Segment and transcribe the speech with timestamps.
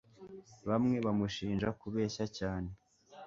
[0.69, 2.69] bamwe bamushinja kubeshya cyane